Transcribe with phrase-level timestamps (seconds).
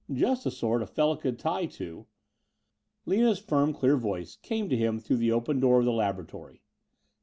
[0.11, 2.07] Just the sort a fellow could tie to....
[3.05, 6.63] Lina's firm clear voice came to him through the open door of the laboratory.